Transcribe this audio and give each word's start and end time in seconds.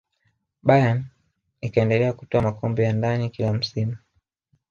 bayern 0.63 1.05
ikaendelea 1.61 2.13
kutwaa 2.13 2.41
makombe 2.41 2.83
ya 2.83 2.93
ndani 2.93 3.29
kila 3.29 3.53
msimu 3.53 3.97